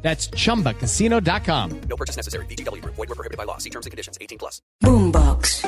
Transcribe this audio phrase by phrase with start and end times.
[0.00, 1.80] That's chumbacasino.com.
[1.88, 2.46] No purchase necessary.
[2.46, 2.82] BGW.
[2.84, 3.58] Void were prohibited by law.
[3.58, 4.16] See terms and conditions.
[4.20, 4.62] 18 plus.
[4.80, 5.64] Boombox.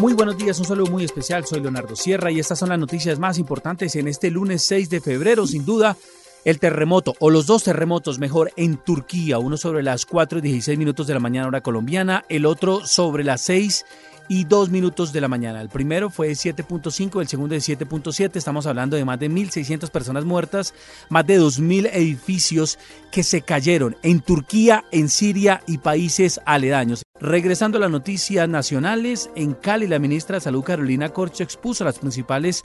[0.00, 1.44] Muy buenos días, un saludo muy especial.
[1.44, 5.00] Soy Leonardo Sierra y estas son las noticias más importantes en este lunes 6 de
[5.00, 5.44] febrero.
[5.44, 5.96] Sin duda,
[6.44, 9.38] el terremoto, o los dos terremotos, mejor, en Turquía.
[9.38, 12.24] Uno sobre las 4 y 16 minutos de la mañana, hora colombiana.
[12.28, 13.84] El otro sobre las 6
[14.28, 15.60] y 2 minutos de la mañana.
[15.60, 18.36] El primero fue de 7.5, el segundo de 7.7.
[18.36, 20.74] Estamos hablando de más de 1.600 personas muertas,
[21.08, 22.78] más de 2.000 edificios
[23.10, 27.02] que se cayeron en Turquía, en Siria y países aledaños.
[27.20, 31.98] Regresando a las noticias nacionales, en Cali la ministra de Salud Carolina Corcho expuso las
[31.98, 32.64] principales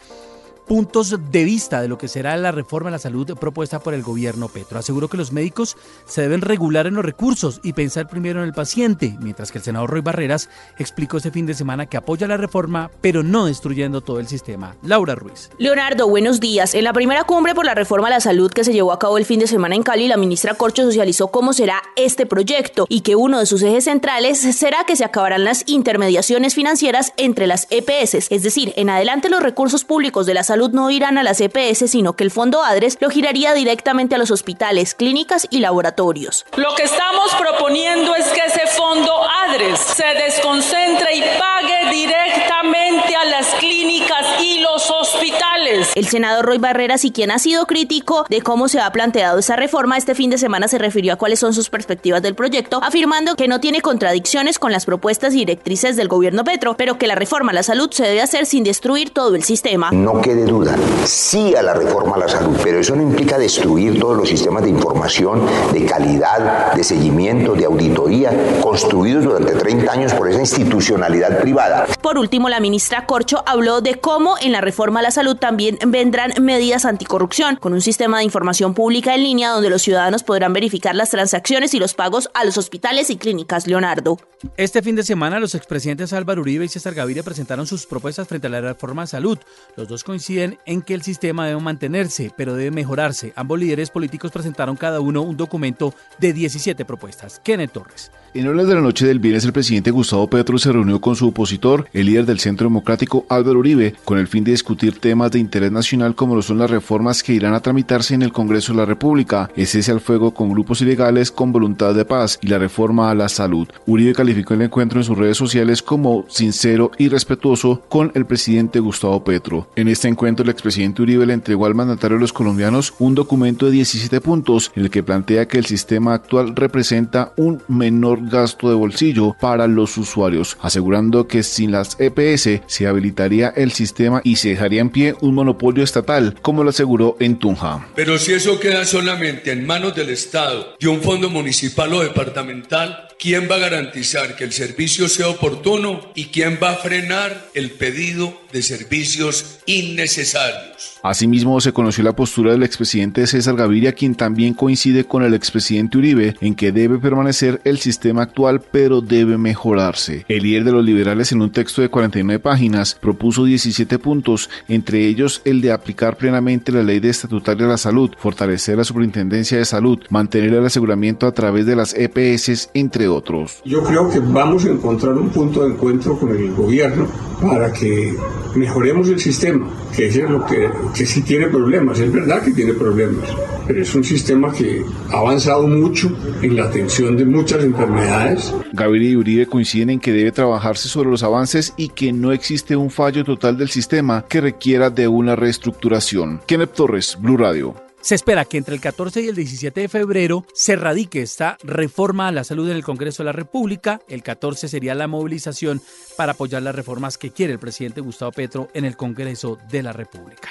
[0.68, 4.04] puntos de vista de lo que será la reforma a la salud propuesta por el
[4.04, 4.80] gobierno Petro.
[4.80, 8.54] Aseguró que los médicos se deben regular en los recursos y pensar primero en el
[8.54, 12.38] paciente, mientras que el senador Roy Barreras explicó este fin de semana que apoya la
[12.38, 14.76] reforma, pero no destruyendo todo el sistema.
[14.82, 15.50] Laura Ruiz.
[15.58, 16.74] Leonardo, buenos días.
[16.74, 19.18] En la primera cumbre por la reforma a la salud que se llevó a cabo
[19.18, 23.02] el fin de semana en Cali, la ministra Corcho socializó cómo será este proyecto y
[23.02, 27.68] que uno de sus ejes centrales será que se acabarán las intermediaciones financieras entre las
[27.70, 31.42] EPS, es decir, en adelante los recursos públicos de la salud no irán a las
[31.42, 36.46] EPS, sino que el fondo ADRES lo giraría directamente a los hospitales, clínicas y laboratorios.
[36.56, 39.12] Lo que estamos proponiendo es que ese fondo
[39.46, 43.93] ADRES se desconcentre y pague directamente a las clínicas
[44.42, 45.92] y los hospitales.
[45.96, 49.56] El senador Roy Barreras y quien ha sido crítico de cómo se ha planteado esa
[49.56, 53.36] reforma este fin de semana se refirió a cuáles son sus perspectivas del proyecto, afirmando
[53.36, 57.16] que no tiene contradicciones con las propuestas y directrices del gobierno Petro, pero que la
[57.16, 59.92] reforma a la salud se debe hacer sin destruir todo el sistema.
[59.92, 64.00] No quede duda, sí a la reforma a la salud, pero eso no implica destruir
[64.00, 70.14] todos los sistemas de información, de calidad, de seguimiento, de auditoría, construidos durante 30 años
[70.14, 71.88] por esa institucionalidad privada.
[72.02, 75.80] Por último, la ministra Corcho habló de cómo en la reforma a la salud también
[75.88, 80.52] vendrán medidas anticorrupción, con un sistema de información pública en línea donde los ciudadanos podrán
[80.52, 83.66] verificar las transacciones y los pagos a los hospitales y clínicas.
[83.66, 84.18] Leonardo.
[84.58, 88.48] Este fin de semana, los expresidentes Álvaro Uribe y César Gaviria presentaron sus propuestas frente
[88.48, 89.40] a la reforma de salud.
[89.78, 93.32] Los dos coinciden en que el sistema debe mantenerse, pero debe mejorarse.
[93.38, 97.40] Ambos líderes políticos presentaron cada uno un documento de 17 propuestas.
[97.42, 98.12] Kenneth Torres.
[98.36, 101.28] En horas de la noche del viernes, el presidente Gustavo Petro se reunió con su
[101.28, 105.40] opositor, el líder del Centro Democrático Álvaro Uribe, con el fin de discutir temas de
[105.40, 108.80] interés nacional como lo son las reformas que irán a tramitarse en el Congreso de
[108.80, 112.58] la República, el cese al fuego con grupos ilegales con voluntad de paz y la
[112.58, 113.68] reforma a la salud.
[113.86, 118.80] Uribe calificó el encuentro en sus redes sociales como sincero y respetuoso con el presidente
[118.80, 119.68] Gustavo Petro.
[119.76, 123.66] En este encuentro, el expresidente Uribe le entregó al mandatario de los colombianos un documento
[123.66, 128.70] de 17 puntos en el que plantea que el sistema actual representa un menor gasto
[128.70, 134.38] de bolsillo para los usuarios, asegurando que sin las EPS se habilitaría el sistema y
[134.38, 137.88] se dejaría en pie un monopolio estatal, como lo aseguró en Tunja.
[137.96, 143.08] Pero si eso queda solamente en manos del Estado y un fondo municipal o departamental,
[143.20, 147.72] ¿quién va a garantizar que el servicio sea oportuno y quién va a frenar el
[147.72, 151.00] pedido de servicios innecesarios?
[151.04, 155.98] Asimismo, se conoció la postura del expresidente César Gaviria, quien también coincide con el expresidente
[155.98, 160.26] Uribe en que debe permanecer el sistema actual, pero debe mejorarse.
[160.28, 165.08] El líder de los liberales, en un texto de 49 páginas, propuso 17 puntos, entre
[165.08, 169.58] ellos el de aplicar plenamente la ley de estatutaria de la salud, fortalecer la superintendencia
[169.58, 173.62] de salud, mantener el aseguramiento a través de las EPS, entre otros.
[173.66, 177.08] Yo creo que vamos a encontrar un punto de encuentro con el gobierno
[177.48, 178.16] para que
[178.56, 182.74] mejoremos el sistema, que es lo que, que sí tiene problemas, es verdad que tiene
[182.74, 183.30] problemas,
[183.68, 188.54] pero es un sistema que ha avanzado mucho en la atención de muchas enfermedades.
[188.74, 192.76] Gaviria y Uribe coinciden en que debe trabajarse sobre los avances y que no existe
[192.76, 196.42] un fallo total del sistema que requiera de una reestructuración.
[196.48, 197.83] Kenneth Torres, Blue Radio.
[198.04, 202.28] Se espera que entre el 14 y el 17 de febrero se radique esta reforma
[202.28, 204.02] a la salud en el Congreso de la República.
[204.10, 205.82] El 14 sería la movilización
[206.18, 209.94] para apoyar las reformas que quiere el presidente Gustavo Petro en el Congreso de la
[209.94, 210.50] República.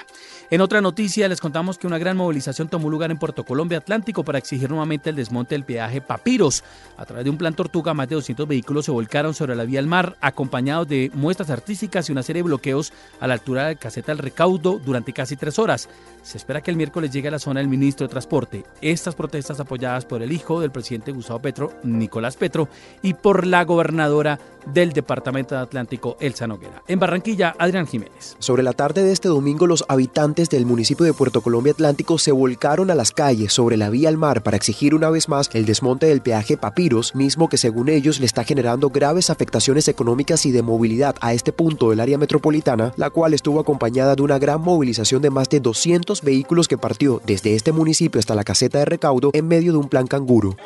[0.53, 4.23] En otra noticia, les contamos que una gran movilización tomó lugar en Puerto Colombia Atlántico
[4.23, 6.63] para exigir nuevamente el desmonte del peaje Papiros.
[6.99, 9.79] A través de un plan Tortuga, más de 200 vehículos se volcaron sobre la vía
[9.79, 13.77] al mar, acompañados de muestras artísticas y una serie de bloqueos a la altura de
[13.77, 15.89] caseta del recaudo durante casi tres horas.
[16.23, 18.63] Se espera que el miércoles llegue a la zona el ministro de Transporte.
[18.83, 22.69] Estas protestas apoyadas por el hijo del presidente Gustavo Petro, Nicolás Petro,
[23.01, 26.83] y por la gobernadora del Departamento de Atlántico, Elsa Noguera.
[26.87, 28.37] En Barranquilla, Adrián Jiménez.
[28.39, 32.33] Sobre la tarde de este domingo, los habitantes del municipio de Puerto Colombia Atlántico se
[32.33, 35.65] volcaron a las calles sobre la vía al mar para exigir una vez más el
[35.65, 40.53] desmonte del peaje Papiros, mismo que según ellos le está generando graves afectaciones económicas y
[40.53, 44.61] de movilidad a este punto del área metropolitana, la cual estuvo acompañada de una gran
[44.61, 48.85] movilización de más de 200 vehículos que partió desde este municipio hasta la caseta de
[48.85, 50.57] recaudo en medio de un plan canguro.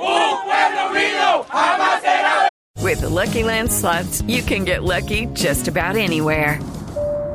[2.82, 6.60] With the Lucky Land slots, you can get lucky just about anywhere.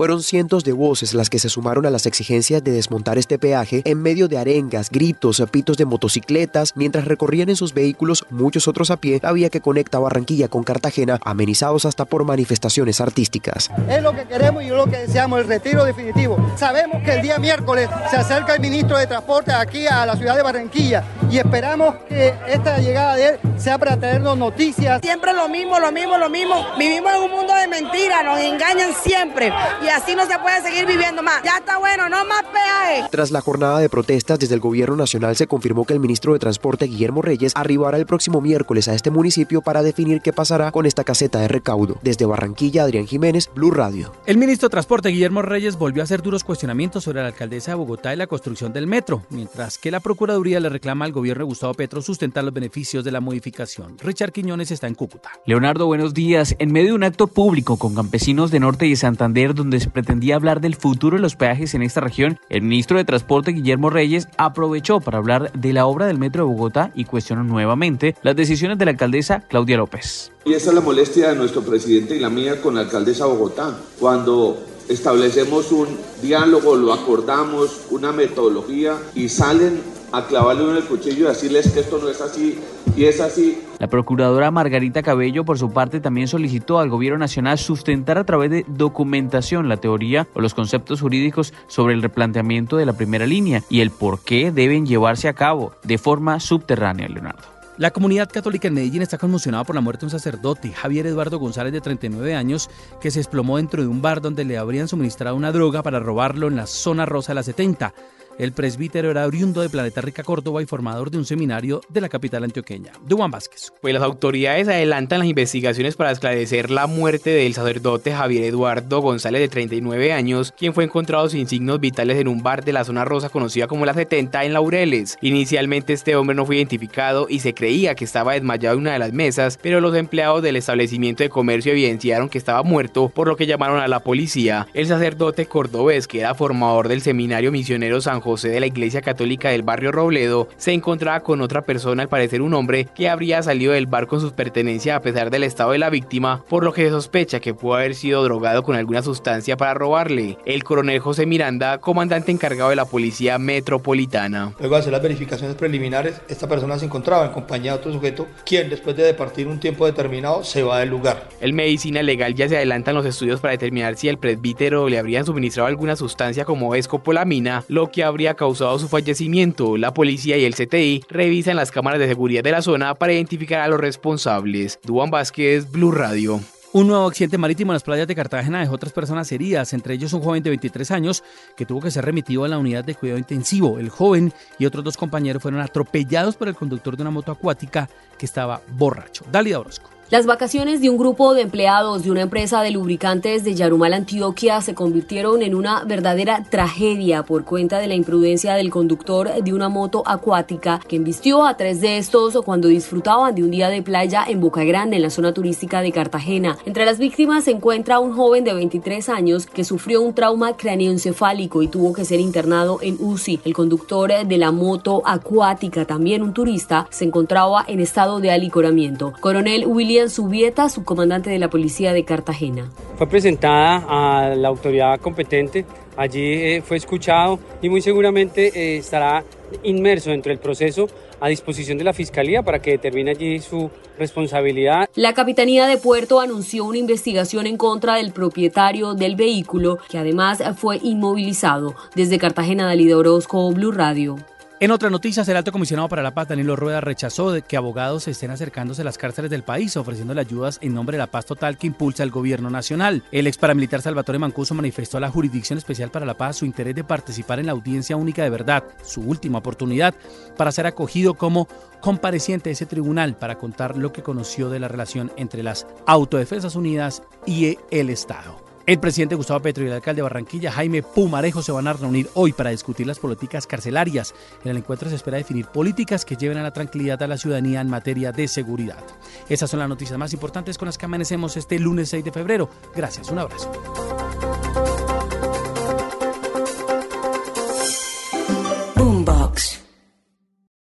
[0.00, 3.82] Fueron cientos de voces las que se sumaron a las exigencias de desmontar este peaje
[3.84, 8.90] en medio de arengas, gritos, pitos de motocicletas, mientras recorrían en sus vehículos, muchos otros
[8.90, 13.70] a pie, la vía que conecta Barranquilla con Cartagena, amenizados hasta por manifestaciones artísticas.
[13.90, 16.38] Es lo que queremos y es lo que deseamos, el retiro definitivo.
[16.56, 20.34] Sabemos que el día miércoles se acerca el ministro de Transporte aquí a la ciudad
[20.34, 25.02] de Barranquilla y esperamos que esta llegada de él sea para traernos noticias.
[25.02, 26.54] Siempre lo mismo, lo mismo, lo mismo.
[26.78, 29.52] Vivimos en un mundo de mentiras, nos engañan siempre
[29.84, 31.42] y así no se puede seguir viviendo más.
[31.42, 33.08] Ya está bueno, no más peaje.
[33.10, 36.38] Tras la jornada de protestas desde el gobierno nacional se confirmó que el ministro de
[36.38, 40.86] Transporte Guillermo Reyes arribará el próximo miércoles a este municipio para definir qué pasará con
[40.86, 41.98] esta caseta de recaudo.
[42.02, 44.12] Desde Barranquilla, Adrián Jiménez, Blue Radio.
[44.26, 47.76] El ministro de Transporte Guillermo Reyes volvió a hacer duros cuestionamientos sobre la alcaldesa de
[47.76, 51.48] Bogotá y la construcción del metro, mientras que la Procuraduría le reclama al gobierno de
[51.48, 53.96] Gustavo Petro sustentar los beneficios de la modificación.
[53.98, 55.30] Richard Quiñones está en Cúcuta.
[55.46, 56.54] Leonardo, buenos días.
[56.58, 60.36] En medio de un acto público con campesinos de Norte y Santander donde se pretendía
[60.36, 64.28] hablar del futuro de los peajes en esta región, el ministro de Transporte Guillermo Reyes
[64.36, 68.78] aprovechó para hablar de la obra del metro de Bogotá y cuestionó nuevamente las decisiones
[68.78, 70.32] de la alcaldesa Claudia López.
[70.44, 73.76] Y esa es la molestia de nuestro presidente y la mía con la alcaldesa Bogotá.
[73.98, 75.88] Cuando establecemos un
[76.22, 79.80] diálogo, lo acordamos, una metodología y salen
[80.12, 82.58] a clavarle uno el cuchillo y decirles que esto no es así
[82.96, 83.62] y es así.
[83.78, 88.50] La procuradora Margarita Cabello, por su parte, también solicitó al gobierno nacional sustentar a través
[88.50, 93.62] de documentación la teoría o los conceptos jurídicos sobre el replanteamiento de la primera línea
[93.70, 97.60] y el por qué deben llevarse a cabo de forma subterránea, Leonardo.
[97.80, 101.38] La comunidad católica en Medellín está conmocionada por la muerte de un sacerdote, Javier Eduardo
[101.38, 102.68] González, de 39 años,
[103.00, 106.48] que se desplomó dentro de un bar donde le habrían suministrado una droga para robarlo
[106.48, 107.94] en la zona rosa de la 70.
[108.38, 112.08] El presbítero era oriundo de Planeta Rica, Córdoba y formador de un seminario de la
[112.08, 112.92] capital antioqueña.
[113.06, 113.70] Duan Vázquez.
[113.82, 119.42] Pues las autoridades adelantan las investigaciones para esclarecer la muerte del sacerdote Javier Eduardo González,
[119.42, 123.04] de 39 años, quien fue encontrado sin signos vitales en un bar de la zona
[123.04, 125.18] rosa conocida como la 70 en Laureles.
[125.20, 129.00] Inicialmente este hombre no fue identificado y se creía que estaba desmayado en una de
[129.00, 133.36] las mesas, pero los empleados del establecimiento de comercio evidenciaron que estaba muerto, por lo
[133.36, 134.66] que llamaron a la policía.
[134.72, 139.50] El sacerdote cordobés, que era formador del seminario misionero San José de la Iglesia Católica
[139.50, 143.72] del barrio Robledo, se encontraba con otra persona, al parecer un hombre, que habría salido
[143.72, 146.84] del bar con sus pertenencias a pesar del estado de la víctima, por lo que
[146.84, 150.38] se sospecha que pudo haber sido drogado con alguna sustancia para robarle.
[150.44, 154.52] El coronel José Miranda, comandante encargado de la Policía Metropolitana.
[154.58, 158.26] Luego de hacer las verificaciones preliminares, esta persona se encontraba en compañía de otro sujeto,
[158.44, 161.28] quien después de departir un tiempo determinado se va del lugar.
[161.40, 165.24] El medicina legal ya se adelantan los estudios para determinar si el presbítero le habrían
[165.24, 169.76] suministrado alguna sustancia como escopolamina, lo que habría causado su fallecimiento.
[169.76, 173.60] La policía y el CTI revisan las cámaras de seguridad de la zona para identificar
[173.60, 174.78] a los responsables.
[174.84, 176.40] Duan Vázquez, Blue Radio.
[176.72, 180.12] Un nuevo accidente marítimo en las playas de Cartagena dejó otras personas heridas, entre ellos
[180.12, 181.24] un joven de 23 años
[181.56, 183.80] que tuvo que ser remitido a la unidad de cuidado intensivo.
[183.80, 187.90] El joven y otros dos compañeros fueron atropellados por el conductor de una moto acuática
[188.16, 189.24] que estaba borracho.
[189.32, 189.99] Dalia Orozco.
[190.10, 194.60] Las vacaciones de un grupo de empleados de una empresa de lubricantes de Yarumal, Antioquia,
[194.60, 199.68] se convirtieron en una verdadera tragedia por cuenta de la imprudencia del conductor de una
[199.68, 204.24] moto acuática que embistió a tres de estos cuando disfrutaban de un día de playa
[204.26, 206.58] en Boca Grande, en la zona turística de Cartagena.
[206.66, 211.62] Entre las víctimas se encuentra un joven de 23 años que sufrió un trauma cráneoencefálico
[211.62, 213.42] y tuvo que ser internado en UCI.
[213.44, 219.12] El conductor de la moto acuática, también un turista, se encontraba en estado de alicoramiento.
[219.20, 222.70] Coronel William Subieta, subcomandante de la Policía de Cartagena.
[222.96, 225.66] Fue presentada a la autoridad competente,
[225.96, 229.24] allí eh, fue escuchado y muy seguramente eh, estará
[229.62, 230.86] inmerso dentro del proceso
[231.20, 234.88] a disposición de la Fiscalía para que determine allí su responsabilidad.
[234.94, 240.42] La Capitanía de Puerto anunció una investigación en contra del propietario del vehículo, que además
[240.56, 241.74] fue inmovilizado.
[241.94, 244.16] Desde Cartagena, Dalida Orozco, Blue Radio.
[244.62, 248.30] En otras noticias, el alto comisionado para la paz, Danilo Rueda, rechazó que abogados estén
[248.30, 251.66] acercándose a las cárceles del país, ofreciéndole ayudas en nombre de la paz total que
[251.66, 253.02] impulsa el gobierno nacional.
[253.10, 256.74] El ex paramilitar Salvatore Mancuso manifestó a la Jurisdicción Especial para la Paz su interés
[256.74, 259.94] de participar en la audiencia única de verdad, su última oportunidad,
[260.36, 261.48] para ser acogido como
[261.80, 266.54] compareciente de ese tribunal para contar lo que conoció de la relación entre las Autodefensas
[266.54, 268.49] Unidas y el Estado.
[268.66, 272.08] El presidente Gustavo Petro y el alcalde de Barranquilla, Jaime Pumarejo, se van a reunir
[272.14, 274.14] hoy para discutir las políticas carcelarias.
[274.44, 277.60] En el encuentro se espera definir políticas que lleven a la tranquilidad a la ciudadanía
[277.60, 278.84] en materia de seguridad.
[279.28, 282.48] Esas son las noticias más importantes con las que amanecemos este lunes 6 de febrero.
[282.74, 283.50] Gracias, un abrazo.